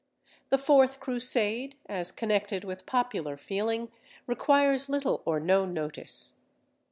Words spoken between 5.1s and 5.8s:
or no